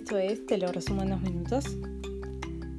[0.00, 1.76] Esto es Te lo resumo en dos minutos.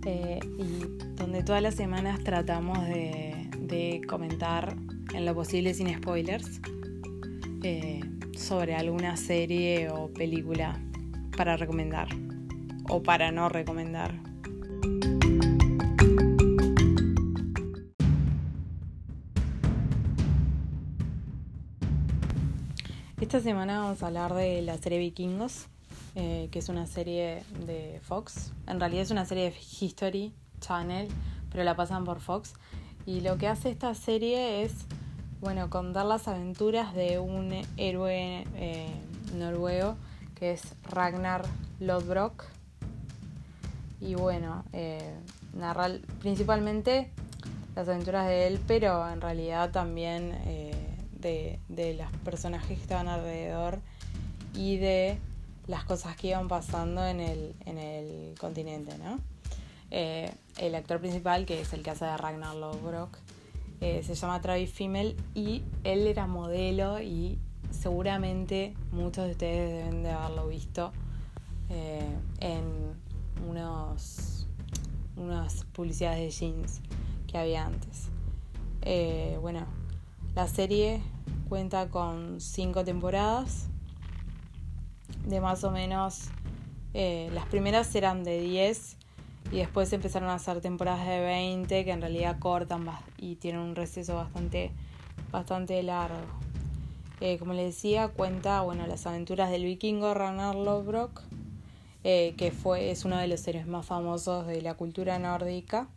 [0.08, 4.76] eh, y donde todas las semanas tratamos de, comentar
[5.14, 6.60] en lo posible sin spoilers
[7.62, 8.02] eh,
[8.36, 10.82] sobre alguna serie o película
[11.38, 12.08] para recomendar
[12.90, 14.16] o para no recomendar.
[23.22, 25.68] Esta semana vamos a hablar de la serie Vikingos,
[26.16, 28.52] eh, que es una serie de Fox.
[28.68, 31.08] En realidad es una serie de History Channel,
[31.50, 32.54] pero la pasan por Fox.
[33.06, 34.74] Y lo que hace esta serie es,
[35.40, 38.94] bueno, contar las aventuras de un héroe eh,
[39.38, 39.96] noruego
[40.36, 41.46] que es Ragnar
[41.80, 42.44] Lodbrok.
[44.02, 45.16] Y bueno, eh,
[45.54, 47.10] narra principalmente
[47.76, 50.32] las aventuras de él, pero en realidad también
[51.14, 53.80] de, de los personajes que estaban alrededor
[54.54, 55.18] y de
[55.68, 59.20] las cosas que iban pasando en el, en el continente, ¿no?
[59.92, 63.18] Eh, el actor principal, que es el que hace de Ragnar Lodbrok,
[63.82, 67.40] eh, se llama Travis Fimmel y él era modelo y
[67.72, 70.92] seguramente muchos de ustedes deben de haberlo visto
[71.70, 72.94] eh, en
[73.50, 74.46] unos,
[75.16, 76.82] unas publicidades de jeans
[77.26, 78.10] que había antes.
[78.84, 79.66] Eh, bueno,
[80.36, 81.02] la serie
[81.50, 83.68] cuenta con cinco temporadas
[85.26, 86.30] de más o menos...
[86.94, 88.98] Eh, las primeras eran de 10
[89.52, 92.86] y después empezaron a hacer temporadas de 20 que en realidad cortan
[93.18, 94.72] y tienen un receso bastante,
[95.32, 96.18] bastante largo.
[97.22, 101.22] Eh, como les decía, cuenta bueno, las aventuras del vikingo Ragnar Lodbrok,
[102.04, 105.88] eh, que fue, es uno de los héroes más famosos de la cultura nórdica.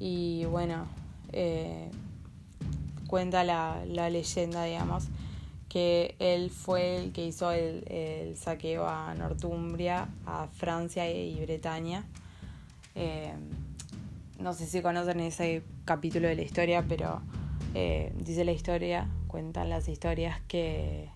[0.00, 0.86] Y bueno,
[1.32, 1.90] eh,
[3.06, 5.04] cuenta la, la, leyenda, digamos,
[5.68, 12.04] que él fue el que hizo el, el saqueo a Northumbria, a Francia y Bretaña.
[12.94, 13.32] Eh,
[14.38, 17.20] no sé si conocen ese capítulo de la historia, pero
[17.74, 21.08] eh, dice la historia, cuentan las historias que,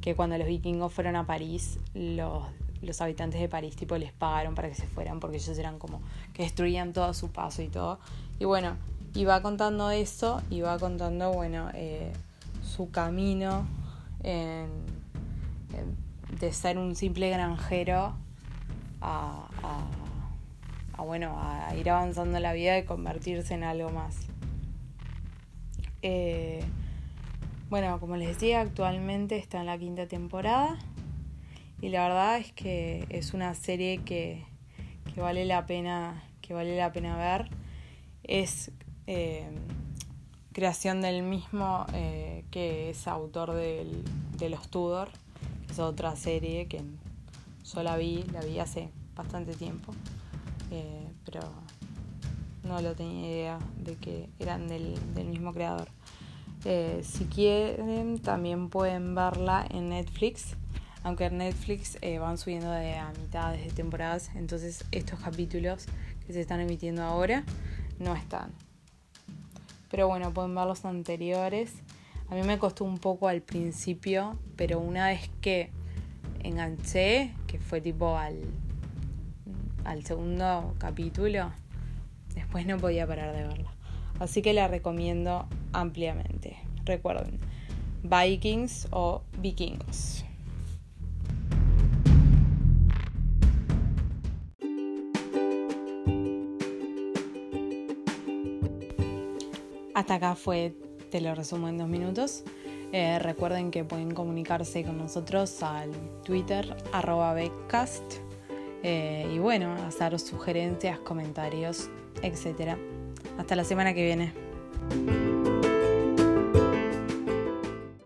[0.00, 2.44] que cuando los vikingos fueron a París, los,
[2.82, 6.00] los habitantes de París tipo les pagaron para que se fueran porque ellos eran como
[6.32, 8.00] que destruían todo a su paso y todo.
[8.38, 8.76] Y bueno,
[9.14, 12.12] iba contando eso, iba contando, bueno, eh,
[12.76, 13.66] su camino
[14.22, 14.68] en,
[16.38, 18.14] de ser un simple granjero
[19.00, 24.26] a, a, a, bueno, a ir avanzando en la vida y convertirse en algo más.
[26.02, 26.62] Eh,
[27.70, 30.78] bueno, como les decía, actualmente está en la quinta temporada
[31.80, 34.44] y la verdad es que es una serie que,
[35.14, 37.48] que vale la pena que vale la pena ver.
[38.22, 38.70] Es
[39.06, 39.48] eh,
[40.56, 44.02] creación del mismo eh, que es autor del,
[44.38, 45.10] de Los Tudor,
[45.66, 46.82] que es otra serie que
[47.74, 49.92] yo la vi, la vi hace bastante tiempo,
[50.70, 51.40] eh, pero
[52.64, 55.88] no lo tenía idea de que eran del, mismo creador.
[56.64, 60.56] Eh, si quieren, también pueden verla en Netflix,
[61.02, 65.84] aunque en Netflix van subiendo de a mitades de temporadas, entonces estos capítulos
[66.26, 67.44] que se están emitiendo ahora
[67.98, 68.65] no están.
[69.90, 71.72] Pero bueno, pueden ver los anteriores.
[72.28, 75.70] A mí me costó un poco al principio, pero una vez que
[76.42, 78.36] enganché, que fue tipo al,
[79.84, 81.52] al segundo capítulo,
[82.34, 83.72] después no podía parar de verla.
[84.18, 86.56] Así que la recomiendo ampliamente.
[86.84, 87.38] Recuerden,
[88.02, 90.24] Vikings o Vikingos.
[99.96, 100.74] Hasta acá fue,
[101.10, 102.44] te lo resumo en dos minutos.
[102.92, 105.90] Eh, recuerden que pueden comunicarse con nosotros al
[106.22, 108.04] Twitter arroba Beckcast
[108.82, 111.88] eh, y bueno, hacer sugerencias, comentarios,
[112.20, 112.76] etc.
[113.38, 115.25] Hasta la semana que viene.